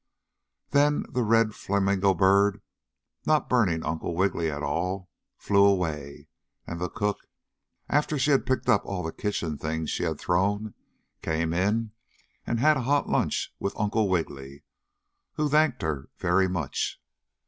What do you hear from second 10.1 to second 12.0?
thrown, came in